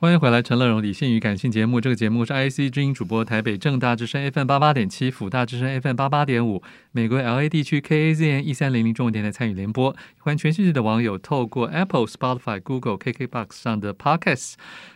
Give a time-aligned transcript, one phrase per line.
[0.00, 1.80] 欢迎回来，陈乐融理性与感性节目。
[1.80, 9.90] 这个节目是 IC 之音主播，台北正大之声 FM 八八点七，辅大之声 FM 八八点五，美国 LA 地区 KAZN 一三零零中文电台参与联播。
[10.20, 14.52] 欢迎全世界的网友透过 Apple、Spotify、Google、KKBox 上的 Podcast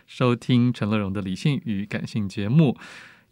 [0.07, 2.77] 收听陈乐融的理性与感性节目。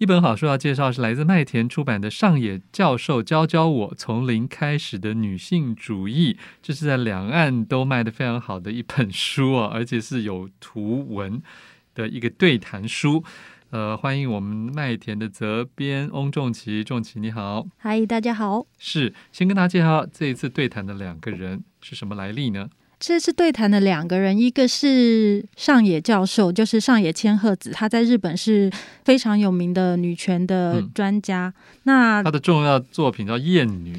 [0.02, 11.40] 一本好书要介绍是来自麦田出版的上野教授教教我从零开始的女性主义，这是在两岸都卖得非常好的一本书啊，而且是有图文
[11.94, 13.24] 的一个对谈书。
[13.70, 18.66] 呃，欢迎我们麦田的责编翁仲奇，仲奇你好，嗨，大家好。
[18.80, 22.68] 是，先跟大家介绍这一次对谈的两个人是什么来历呢？
[23.02, 28.72] 这次对谈的两个人，一个是上野教授，就是上野千鹤子，她在日本是
[29.04, 31.52] 非常有名的女权的专家。
[31.58, 33.96] 嗯、那她的重要作品叫《厌女》，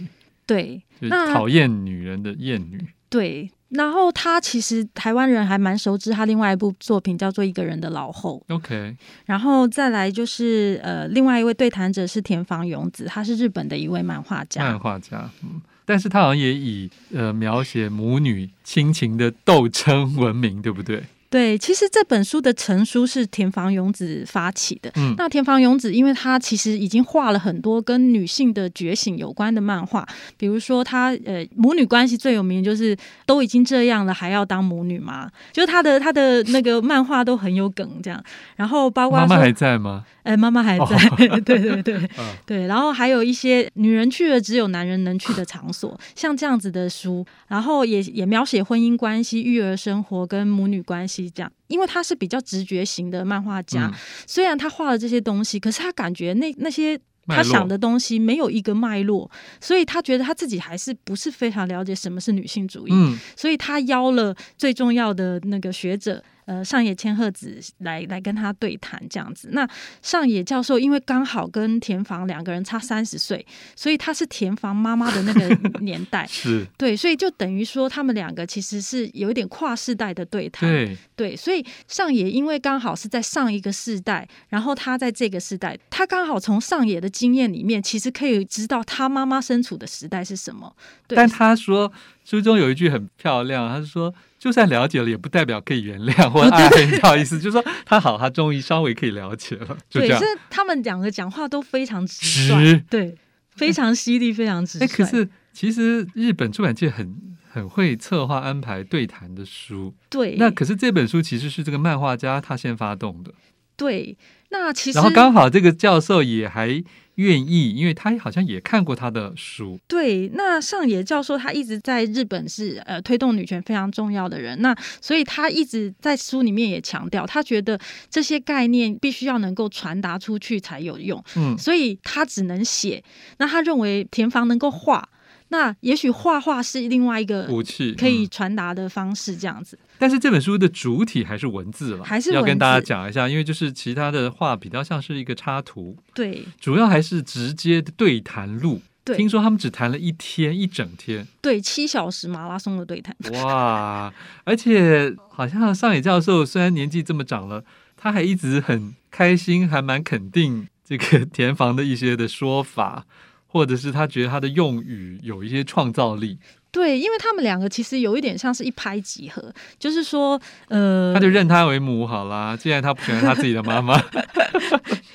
[0.47, 2.81] 对，就是讨厌女人的厌女。
[3.11, 8.41] 对，然后她其实台湾人还蛮熟知她另外一部作品叫做《一个人的老后》。
[8.55, 14.63] OK，然后再来就是呃，另外一位对谈者是田房勇子，他是日本的一位漫画家。
[14.63, 15.61] 漫画家，嗯。
[15.93, 21.03] 但是他好像也以呃描写母女亲情的斗争闻名，对不对？
[21.33, 24.93] 对，其实这本书的成书是田房勇子发起的。
[24.97, 35.31] 嗯，那田房勇子，因为他其实已经画了很多跟女性的觉醒有关的漫画，比如说他呃母女关系最有名就是都已经这样了，还要当母女吗？
[35.53, 38.23] 就是他的他的那个漫画都很有梗，这样。
[38.57, 40.05] 然后包括妈妈还在吗？
[40.25, 40.85] 哎，妈妈还在。
[41.33, 42.67] 哦、对对对，嗯、对。
[42.67, 51.22] 然后还有一些女人去了只有男人能去的场所，像这样子的书，然后也也描写婚姻关系、育儿生活跟母女关系。
[51.31, 53.95] 这样，因为他是比较直觉型的漫画家，嗯、
[54.27, 66.23] 虽然他画了这些东西，可是他感觉那那些他想的东西没有一个脉络，所以他觉得他自己还是不是非常了解什么是女性主义，嗯、所以他邀了最重要的那个学者。
[66.45, 69.51] 呃，上野千鹤子来来跟他对谈这样子。
[69.53, 69.69] 那
[70.03, 75.49] 上野教授因为刚好跟田房两个人差三十岁，所以他是田房妈妈的那个
[75.81, 80.69] 年代，是对，所以就等于说他们两个其实是有一点跨世代的对谈。
[80.69, 90.75] 对对，所以上野因为刚好是在上一个世代，然后他在这个世代，他刚好从上野的经验里面，其实可以知道他妈妈身处的时代是什么。
[91.07, 91.93] 对，但他说
[92.25, 94.13] 书中有一句很漂亮，他是说。
[94.43, 99.79] 就算了解了，也不代表可以原谅或爱，不好意思，就是说他好，他终于稍微可以了解了。
[99.89, 100.19] 就这样。
[100.19, 103.17] 对，是他们两个讲话都非常直率，对，
[103.55, 104.87] 非常犀利，非常直率。
[104.91, 107.15] 可是其实日本出版界很
[107.49, 110.35] 很会策划安排对谈的书，对。
[110.37, 113.33] 那可是这本书其实是这个漫画家他先发动的，
[113.77, 114.19] 对。
[114.51, 116.83] 那其实，然后刚好这个教授也还
[117.17, 119.79] 愿意，因为他好像也看过他的书。
[119.87, 127.79] 对，那上野教授他一直在日本是呃推动女权非常重要的人，那所以他一直在书里面也强调，他觉得
[128.11, 131.23] 这些概念必须要能够传达出去才有用。
[131.37, 133.03] 嗯，所以他只能写。
[133.39, 135.09] 那他认为田房能够画。
[135.53, 139.79] 那也许画画是另外一个武器，可以传达的方式，这样子。
[139.99, 148.81] 但是这本书的主体还是文字了，还是要跟大家讲一下，因为就是其他的画比较像是一个插图，对，主要还是直接的对谈录。
[149.05, 153.15] 对，听说他们只谈了一天，一整天，对，七小时马拉松的对谈。
[153.33, 154.11] 哇，
[154.45, 157.65] 而且好像上野教授虽然年纪这么长了，
[157.97, 163.05] 他还一直很开心，还蛮肯定这个 田房的一些的说法。
[163.53, 166.39] 或者是他觉得他的用语有一些创造力，
[166.73, 174.03] 对，因为他们两个其实有一点像是一拍即合，就是说，呃，他就认他为母好啦，既然他不喜欢他自己的妈妈。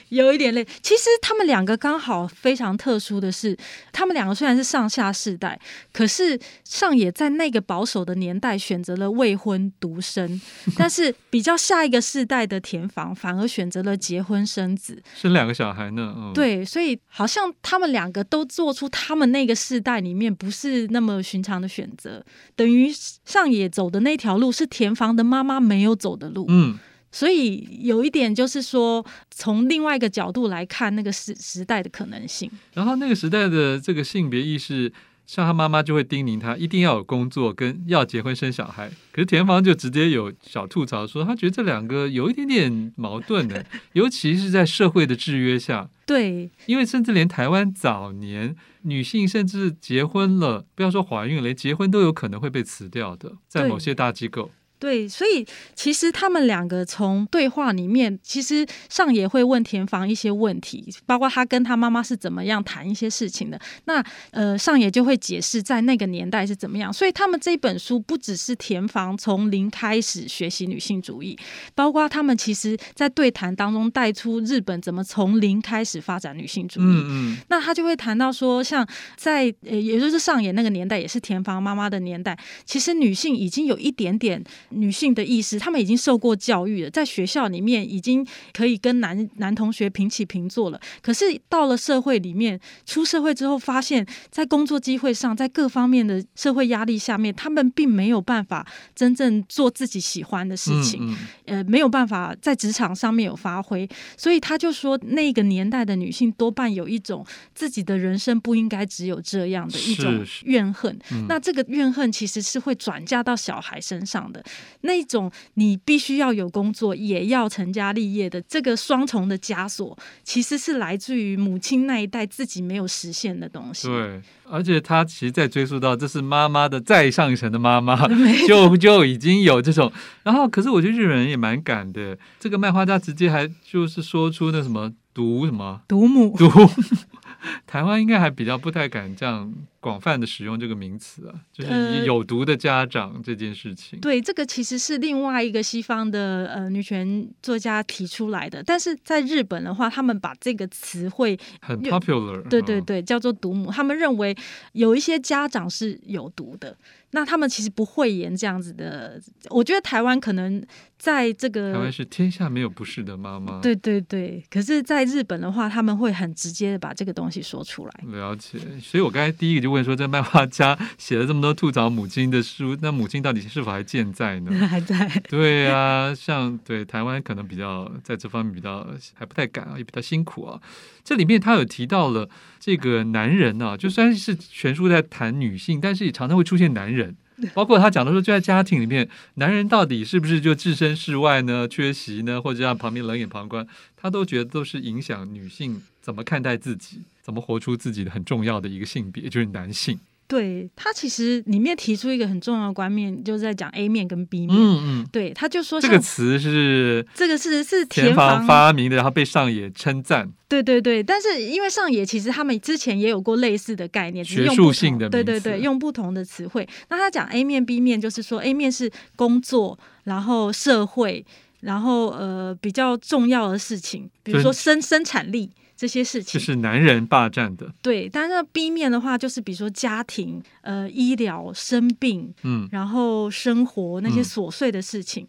[0.09, 0.65] 有一点累。
[0.81, 3.57] 其实他们两个刚好非常特殊的是，
[3.91, 5.59] 他们两个虽然是上下世代，
[5.91, 10.39] 可是上野在那个保守的年代选择了未婚独生，
[10.77, 16.13] 但是比较下一个世代的田房反而选择了结婚生子，生两个小孩呢。
[16.15, 22.23] 嗯、对，所以好像他们两个都做出他们那个世代里面不是那么寻常的选择，
[22.55, 22.91] 等于
[23.25, 26.45] 上野走的那条路是田房的妈妈没有走的路。
[26.49, 26.77] 嗯。
[27.09, 32.51] 所以有一点就是说，从另外一个角度来看那个时时代的可能性。
[32.73, 34.91] 然后那个时代的这个性别意识，
[35.27, 38.89] 像他妈妈就会叮咛他一定要有工作，跟要结婚生小孩。
[39.11, 45.89] 可是田芳就直接有小吐槽说，他觉得这两个有一点点矛盾的， 尤其是在社会的制约下。
[46.05, 54.49] 对，因为甚至连台湾早年女性甚至结婚了，不要说怀孕，连结婚都有可能会被辞掉的，在某些大机构。
[54.79, 55.43] 对，所以
[55.73, 63.59] 其实他们两个从对话里面，其实上野会问田房一些问题，包括他跟他妈妈是怎么样谈一些事情的。
[63.85, 66.93] 那呃，上野就会解释在那个年代是怎么样。
[66.93, 71.35] 所以他们这本书不只是田房从零开始学习女性主义，
[71.73, 76.83] 包括他们其实在对谈当中带出日本怎么从零开始发展女性主义。
[76.83, 77.37] 嗯嗯。
[77.49, 84.43] 那他就会谈到说，像在呃，也就是上野那个年代，也是田房妈妈的年代，其实女性已经有一点点。
[84.69, 90.79] 女性的意识，她们已经受过教育了，在学校里面已经可以跟男男同学平起平坐了。
[91.01, 98.65] 可是到了社会里面，出社会之后，发现，在工作机会上，在各方面的社会压力下面，她们并没有办法
[98.95, 103.87] 真正做自己喜欢的事情，嗯嗯、呃，没有办法在职场上面有发挥。
[104.17, 110.97] 所以他就说，那个年代的女性多半有一种自己的人生不应该只有这样的一种怨恨。
[111.11, 114.43] 嗯、那这个怨恨其实是会转嫁到小孩身上的。
[114.81, 123.87] 那种你必须要有工作，也要成家立业的这个双重的枷锁，其实是来自于母亲那一代自己没有实现的东西。
[123.87, 128.07] 对，而且他其实在追溯到这是妈妈的再上一层的妈妈，
[128.47, 129.91] 就就已经有这种。
[130.23, 136.49] 然后，可是我觉得日本人也蛮敢的，这个漫画家直接还就是说出那什么毒什么毒母毒。
[137.67, 139.53] 台湾应该还比较不太敢这样
[139.87, 143.97] 广泛的使用这个名词啊，就是有毒的家长这件事情。
[143.97, 153.71] 呃、对，这个其实是另外一个西方的呃女权作家提出来的，但是在日本的话，他们把这个词汇很 popular，对对对，叫做毒母。
[153.71, 154.35] 他们认为
[154.73, 156.75] 有一些家长是有毒的。
[157.11, 159.19] 那他们其实不讳言这样子的，
[159.49, 160.61] 我觉得台湾可能
[160.99, 164.43] 在这个台湾是天下没有不是的妈妈，对对对。
[164.51, 167.93] 可是，在日本的话，他们会很直接的把这个东西说出来。
[168.11, 174.51] 了解，所以我刚才第一个就问说，这漫画家 写了这么多吐槽母亲的书，那母亲到底是否还健在呢？
[174.67, 175.07] 还在。
[175.29, 180.61] 对啊，像对台湾可能比较在这方面比较还不太敢啊，也比较辛苦啊。
[181.03, 182.29] 这里面他有提到了
[182.59, 187.15] 这个男人啊，就算是全书在谈女性，但是也常常会出现男人，
[187.53, 191.67] 包括他讲的说，就在家庭里面，男人到底是不是就置身事外呢？
[191.67, 192.41] 缺席呢？
[192.41, 193.65] 或者让旁边冷眼旁观，
[193.95, 199.99] 他都觉得都是影响女性怎么看待自己，怎么活出自己的很重要的一个性别，就是男性。
[200.25, 204.57] 对，他其实里面提出一个很重要的观念，就是在讲 A 面跟 B 面。
[204.57, 210.31] 嗯嗯，对，他就说这个词是这个是是田房发明的，然后被上野称赞。
[210.47, 216.65] 对对对，但是因为上野其实他们之前也有过类似的概念，学术性的，对对对，用不同的词汇。
[216.87, 221.25] 那他讲 A 面 B 面，就是说 A 面是工作，然后社会，
[221.59, 225.51] 然后呃比较重要的事情，比如说生生产力。
[225.77, 228.09] 这些事情就是男人霸占的，对。
[228.09, 235.27] 但是 B 面的话，就是比如说家庭、呃医疗、生病，嗯，然后生活那些琐碎的事情，嗯、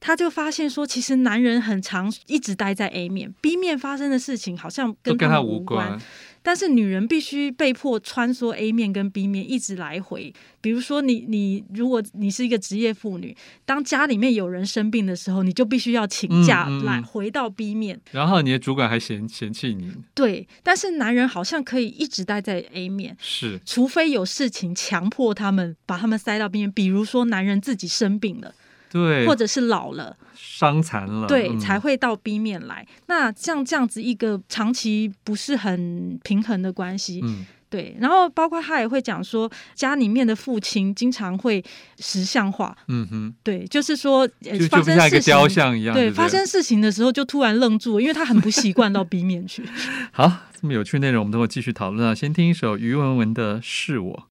[0.00, 6.00] 他就发现说，其实男人很常一直待在 A 面，B 面发生的事情好像跟他，跟他无关。
[6.42, 10.32] 但是女人必须被迫穿梭 A 面跟 B 面，一直来回。
[10.60, 17.96] 比如说你，你你如果你是一个职业妇女，当家里面有人生病的时候，你就必须要请假来回到 B 面。
[17.96, 18.10] 嗯嗯。
[18.12, 19.90] 然后你的主管还嫌嫌弃你。
[20.14, 28.54] 对，但是男人好像可以一直待在 A 面，是，除非有事情强迫他们把他们塞到 B 面，比如说男人自己生病了。
[28.90, 32.86] 对，或者是老了、伤残了，对，嗯、才会到 B 面来。
[33.06, 37.96] 那像这样子一个长期不是很平衡的关系，嗯，对。
[38.00, 41.64] 然后包括他也会讲说，家里面的父亲经常会
[41.98, 45.34] 石像化，嗯哼，对，就是说就发生事情，
[45.92, 49.64] 对，对发生事情的时候就突然愣住，因为他很不习惯到 B 面去。
[50.10, 52.12] 好，这么有趣内容，我们等会继续讨论啊。
[52.12, 54.24] 先听一首于文文的《是我》。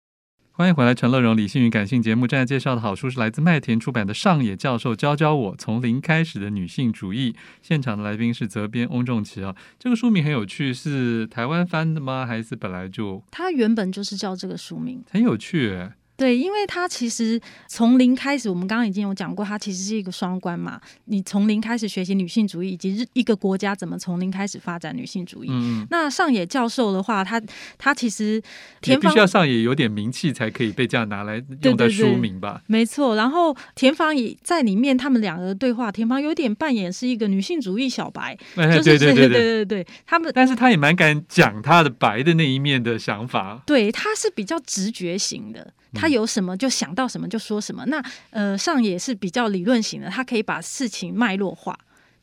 [0.59, 2.27] 欢迎回来，陈乐荣理性与感性节目。
[2.27, 7.37] 正在介绍的好书是来自麦田出版的上野教授教教我从零开始的女性主义。
[7.61, 9.55] 现场的来宾是责编翁仲奇啊。
[9.79, 12.25] 这个书名很有趣，是台湾翻的吗？
[12.25, 13.23] 还是本来就？
[13.31, 15.93] 它原本就是叫这个书名，很有趣诶。
[16.17, 20.81] 对，因为他其实从零开始，我们刚刚已经有讲过，他其实是一个双关嘛。
[21.05, 25.49] 你从零开始学习女性主义，以及一个国家怎么从零开始发展女性主义。
[25.51, 27.41] 嗯，那上野教授的话，他
[27.77, 28.43] 他其实
[28.81, 32.53] 田方必须要上野有点名气，才可以被这样拿来用的书名吧？
[32.53, 33.15] 对对对，没错。
[33.15, 43.63] 然后田方也在里面，他们两个的对话，田方有点扮演是一个女性主义小白，就是对对 对对对对，他们，但是他也蛮敢讲他的白的那一面的想法。
[43.67, 45.75] 对，他是比较直觉型的。
[45.93, 47.85] 他有什么就想到什么就说什么。
[47.87, 51.79] 那呃，上野是比较理论型的，他可以把事情脉络化。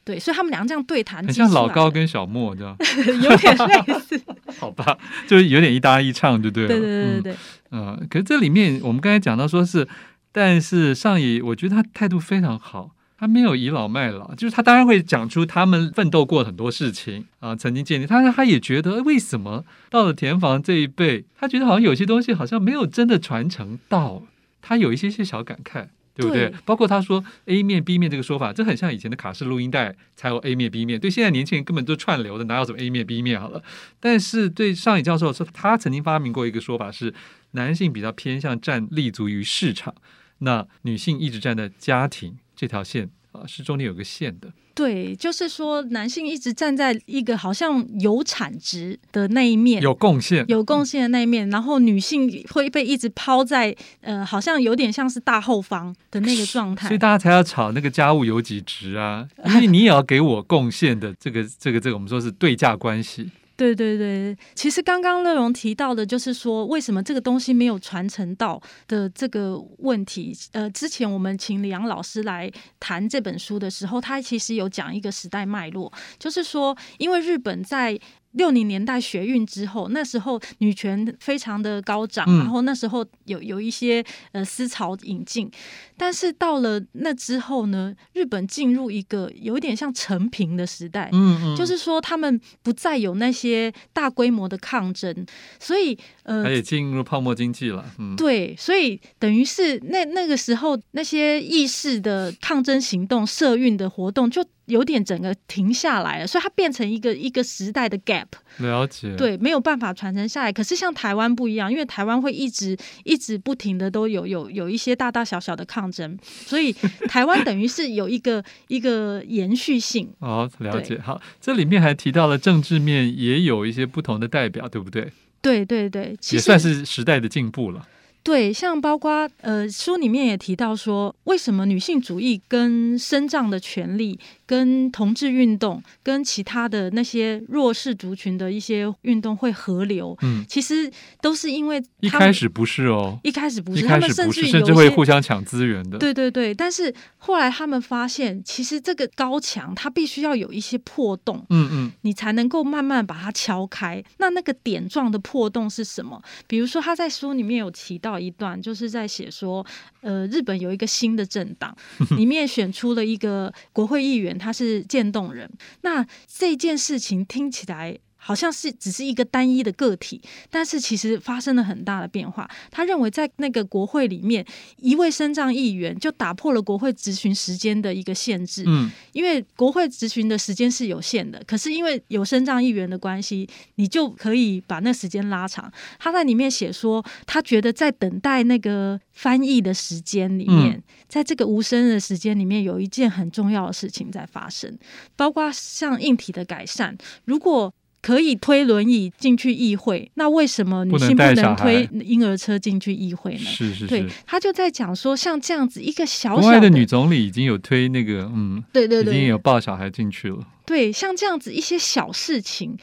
[0.05, 2.75] 对，所以他们两个这样对谈，很像老高跟小莫这样，
[3.21, 4.21] 有点类似。
[4.59, 4.97] 好吧，
[5.27, 6.67] 就是有点一搭一唱，对不对？
[6.67, 7.35] 对对对对对。
[7.71, 9.87] 嗯、呃，可是这里面我们刚才讲到说是
[10.33, 12.91] 但是上野，我觉得他态度非常好，
[13.23, 24.23] 他没有倚老卖老，就是他当然会讲出他们奋斗过很多事情啊，曾经建立，他他也觉得为什么到了田房这一辈，他觉得好像有些东西好像没有真的传承到，
[24.61, 25.87] 他有一些些小感慨。
[26.15, 26.47] 对不对？
[26.47, 30.99] 对，包括他说 A 面 B 面这个说法，这很像以前的卡式录音带才有 A 面 B 面。
[30.99, 33.63] 对，现在年轻人根本都串流的，哪有什么 A 面 B 面好了？
[33.99, 37.11] 但是对上野教授说，他曾经发明过一个说法是，
[37.53, 39.95] 男性比较偏向站立足于市场，
[40.37, 44.51] 那女性一直站在家庭这条线啊，是中间有个线的。
[44.75, 63.29] 对，就是说，男性一直站在一个好像有产值的那一面，有贡献、有贡献的那一面，然后女性会被一直抛在呃，好像有点像是大后方的那个状态，所以大家才要吵那个家务有几值啊，因为你也要给我贡献的这个、这个、这个，我们说是对价关系。
[63.55, 70.35] 对对对，其实刚刚乐融提到的，就是说为什么这个东西没有传承到的这个问题。
[70.53, 77.99] 呃，之前我们请李阳老师来谈这本书的时候，他其实有讲一个时代脉络，就是说，因为日本在。
[78.33, 85.49] 六零年代学运之后，那时候女权非常的高涨，嗯、然后那时候有有一些呃思潮引进，
[85.97, 95.25] 但是到了那之后呢，日本进入一个有一点像成平的时代，嗯嗯，就是说他们不再有那些大规模的抗争，
[95.59, 104.43] 所以呃，他也进入泡沫经济了，嗯，对，所以等于是那那个时候那些意识的抗争行动、社运的活动就。
[104.65, 108.27] 有点整个停下来了，所以它变成一个一个时代的 gap。
[108.59, 109.15] 了解。
[109.15, 110.51] 对，没有办法传承下来。
[110.53, 116.71] 可是像台湾不一样，因为台湾会一直一直不停的都有有有一些大大小小的抗争，所以
[117.07, 120.09] 台湾等于是有一个 一个延续性。
[120.19, 120.99] 哦，了解。
[120.99, 125.11] 好，这里面还提到了政治面也有一些不同的代表，对不对？
[125.41, 127.85] 对对对，也算是时代的进步了。
[128.23, 134.17] 对，像包括呃，书里面也提到说，为什么女性主义跟生长的权利，
[134.53, 140.91] 跟同志运动，跟其他的那些弱势族群的一些运动会合流，嗯，其实
[141.23, 146.53] 都是因为一开始不是哦，一开始不是，他们甚至甚至会互相抢资源的，对对对。
[146.53, 154.03] 但是后来他们发现，其实这个高墙它必须要有一些破洞，嗯嗯，你才能够慢慢把它敲开。
[154.19, 156.21] 那那个点状的破洞是什么？
[156.45, 159.65] 比如说他在书里面有提到一段，就是在写说，
[160.01, 161.75] 呃，日本有一个新的政党，
[162.15, 164.37] 里面选出了一个国会议员。
[164.43, 165.49] 他是渐冻人，
[165.81, 167.97] 那这件事情听起来。
[168.25, 172.49] 好像是只是一个单一的个体，但是其实发生了很大的变化。
[172.71, 174.45] 他认为在那个国会里面，
[174.77, 178.63] 一位身障议员就打破了国会质询时间的一个限制。
[178.65, 185.71] 嗯，因为国会质询的时间是有限的，可是因为有身障议员的关系，你就可以把那时间拉长。
[185.99, 194.77] 他在里面写说，他觉得在等待那个翻译的时间里面，嗯，在这个无声的时间里面，有一件很重要的事情在发生，
[195.15, 196.97] 包括像硬体的改善。
[197.25, 203.39] 如果可以推轮椅进去议会，那为什么女性不能推婴儿车进去议会呢？
[203.39, 210.45] 是是是，对，他就在讲说，像这样子一个小小的，国外的女总理已经有推那个，嗯，对对对，已经有抱小孩进去了。
[210.65, 212.77] 对，像这样子一些小事情，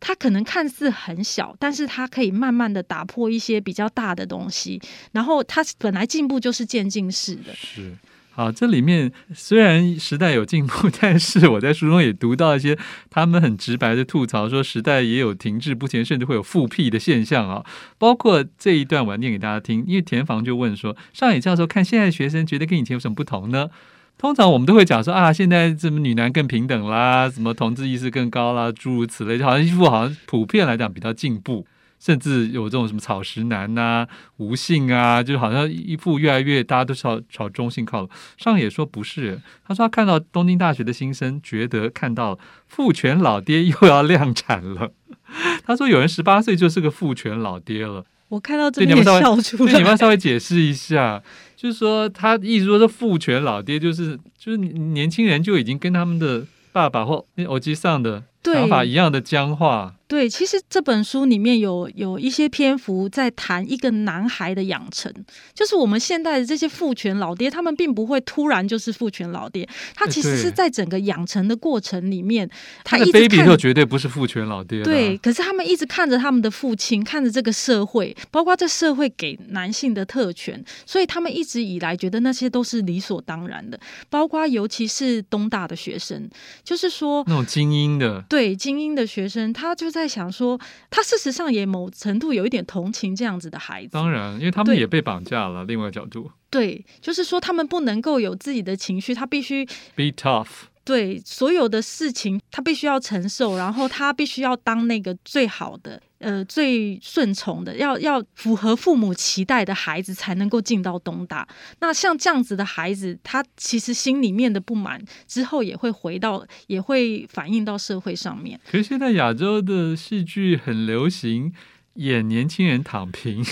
[0.00, 4.80] 它可能看似很小，但是它可以慢慢的打破一些比较大的东西，
[5.12, 7.54] 然后它本来进步就是渐进式的。
[7.54, 7.96] 是。
[8.36, 12.76] 好，这里面虽然时代有进步， 但是我在书中也读到一些
[13.08, 17.64] 他们很直白的吐槽，说时代也有停滞不前，甚至会有复辟的现象啊。
[17.96, 19.84] 包括这一段，我要念给大家听。
[19.86, 23.70] 因为田房就问说，上野教授看现在学生，觉得跟以前有什么不同呢？
[24.18, 31.64] 通常我们都会讲说啊，现在什么女男更平等啦，什么同志意识更高啦，诸如此类，就好像一副好像普遍来讲比较进步。
[32.04, 38.10] 甚至有这种什么草食男呐、啊、无性啊，就好像一副越来越大家都朝朝中性靠拢。
[38.36, 44.92] 上野说不是，他说他看到东京大学的新生，觉得看到父权老爹又要量产了。
[45.64, 48.04] 他说有人十八岁就是个父权老爹了。
[48.28, 49.72] 我看到这里也笑出来。
[49.72, 51.22] 你们要稍微解释一下，
[51.56, 59.94] 就是说他意思说是父权老爹，就是就是年轻人就已经跟他们的爸爸或耳机上的想法一样的僵化。
[60.06, 65.10] 对，其实这本书里面有有一些篇幅在谈一个男孩的养成，
[65.54, 72.48] 就是我们现在的这些父权老爹，他们并不会突然就是父权老爹，他其实是在整个养成的过程里面，
[72.84, 74.82] 他一直看 baby 就绝对不是父权老爹。
[74.82, 86.28] 对，可是他们一直看着他们的父亲，看着这个社会，包括这社会给男性的特权，所以他们一直以来觉得那些都是理所当然的，包括尤其是东大的学生，
[86.62, 89.94] 就是说那种精英的，对精英的学生，他就。
[89.94, 90.58] 在想说，
[90.90, 93.90] 他事实上也某程度有一点同情这样子的孩子。
[93.92, 95.64] 当然，因为他们也被绑架了。
[95.66, 96.28] 另外角度。
[96.50, 99.64] 对，就是说他们不能够有自己的情绪，他必须
[99.94, 100.46] be tough。
[100.84, 106.00] 对，所有的事情他必须要承受，然后他必须要当那个最好的。
[106.18, 111.46] 呃，最顺从的，要要符合父母期待的孩子才能够进到东大。
[111.80, 118.58] 那像这样子的孩子，他其实心里面的不满之后也会回到，也会反映到社会上面。
[118.70, 121.52] 可是现在亚洲的戏剧很流行
[121.94, 123.44] 演年轻人躺平、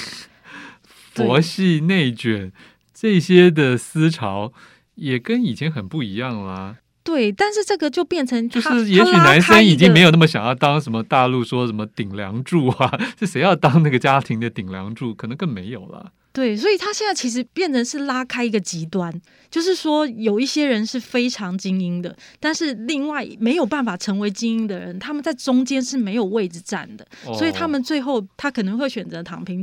[1.13, 2.53] 佛系内卷
[2.95, 4.55] 这些的思潮，
[4.95, 6.79] 也跟以前很不一样啦。
[7.05, 16.13] 对，但是这个就变成就是，也许男生已经没有那么想要当什么大陆说什么顶梁柱啊，是谁要当那个家庭的顶梁柱，可能更没有了。
[16.33, 19.13] 对，所以他现在其实变成是拉开一个极端，
[19.51, 29.63] 就是说有一些人是非常精英的，但是另外没有办法成为精英的人，他们在中间是没有位置站的，哦、所以他们最后他可能会选择躺平。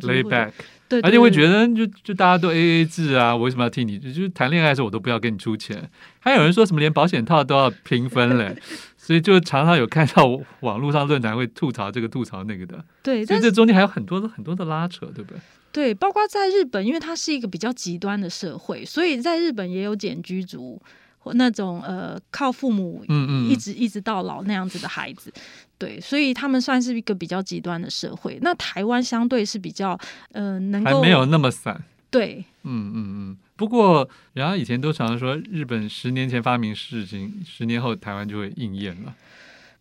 [0.89, 3.99] 对，对，对，而且会觉得就就大家都 A A 制啊，我为什么要替你？
[3.99, 8.57] 就是谈恋爱的时候我都不要跟你出钱，还有人说什么连保险套都要平分嘞，
[8.97, 10.25] 所以就常常有看到
[10.61, 12.83] 网络上论坛会吐槽这个吐槽那个的。
[13.03, 15.39] 对，所以这中间还有很多的很多的拉扯，对不对？
[15.71, 20.81] 对，包括在日本，因为它是一个比较极端的社会，所以在日本也有简居族
[21.19, 23.05] 或那种呃靠父母
[23.47, 25.31] 一直一直到老那样子的孩子。
[25.77, 28.37] 对，所以他们算是一个比较极端的社会。
[28.41, 29.97] 那台湾相对是比较
[30.31, 31.81] 呃能够还没有那么散。
[32.09, 33.37] 对，嗯嗯嗯。
[33.55, 39.13] 不过，人家以前都常常说，日本十年前发明事情，十年后台湾就会应验了。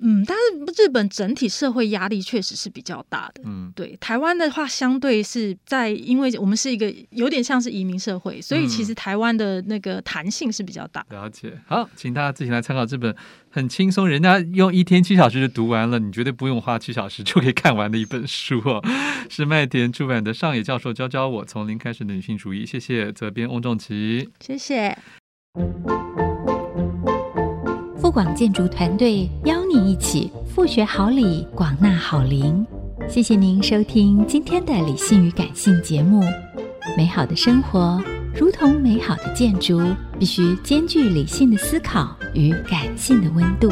[0.01, 3.43] 嗯，但是日本整体社会压力确实是比较大的。
[3.45, 11.05] 嗯，对，台湾的话，相对是在，因为我们是一个有点像是移民社会，所以其实台湾的那个弹性是比较大。
[11.11, 13.15] 了解，好，请大家自行来参考这本
[13.51, 18.81] 很轻松，人家用一天七小时就读完了，你绝对不用花七小时就可以看完的一本书哦。
[19.29, 24.97] 是麦田出版的《上野教授教教我从零开始的女性主义》，谢谢责编翁仲琪，谢谢。
[28.09, 32.67] 富广建筑团队邀你一起富学好礼，广纳好邻。
[33.07, 36.25] 谢谢您收听今天的理性与感性节目。
[36.97, 38.03] 美好的生活
[38.35, 39.83] 如同美好的建筑，
[40.19, 43.71] 必须兼具理性的思考与感性的温度。